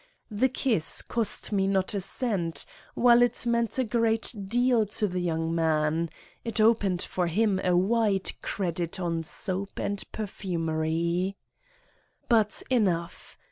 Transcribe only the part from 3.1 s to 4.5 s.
it meanj; a great